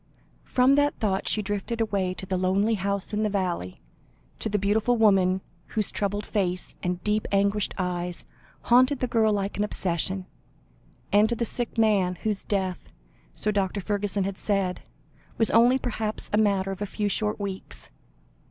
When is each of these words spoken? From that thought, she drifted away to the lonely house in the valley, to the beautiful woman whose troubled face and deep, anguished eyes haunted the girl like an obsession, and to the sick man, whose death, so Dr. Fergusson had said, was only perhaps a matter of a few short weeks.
From 0.45 0.73
that 0.77 0.95
thought, 0.97 1.27
she 1.27 1.43
drifted 1.43 1.79
away 1.79 2.15
to 2.15 2.25
the 2.25 2.35
lonely 2.35 2.73
house 2.73 3.13
in 3.13 3.21
the 3.21 3.29
valley, 3.29 3.81
to 4.39 4.49
the 4.49 4.57
beautiful 4.57 4.97
woman 4.97 5.41
whose 5.77 5.91
troubled 5.91 6.25
face 6.25 6.73
and 6.81 7.03
deep, 7.03 7.27
anguished 7.31 7.75
eyes 7.77 8.25
haunted 8.61 8.97
the 8.97 9.05
girl 9.05 9.31
like 9.31 9.57
an 9.57 9.63
obsession, 9.63 10.25
and 11.11 11.29
to 11.29 11.35
the 11.35 11.45
sick 11.45 11.77
man, 11.77 12.15
whose 12.23 12.43
death, 12.43 12.89
so 13.35 13.51
Dr. 13.51 13.79
Fergusson 13.79 14.23
had 14.23 14.39
said, 14.39 14.81
was 15.37 15.51
only 15.51 15.77
perhaps 15.77 16.31
a 16.33 16.37
matter 16.39 16.71
of 16.71 16.81
a 16.81 16.87
few 16.87 17.07
short 17.07 17.39
weeks. 17.39 17.91